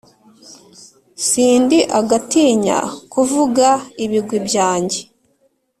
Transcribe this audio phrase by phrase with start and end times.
[1.25, 2.77] si ndi agatinya
[3.13, 3.67] kuvuga
[4.03, 4.99] ibigwi byanjye.